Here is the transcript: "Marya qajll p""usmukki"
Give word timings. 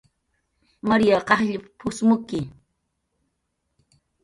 "Marya 0.91 1.19
qajll 1.27 1.59
p""usmukki" 1.77 2.41